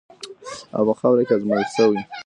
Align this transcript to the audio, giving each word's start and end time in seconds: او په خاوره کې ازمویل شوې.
او 0.75 0.81
په 0.87 0.93
خاوره 0.99 1.23
کې 1.27 1.33
ازمویل 1.35 1.67
شوې. 1.75 2.01